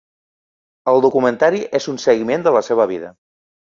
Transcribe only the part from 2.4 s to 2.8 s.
de la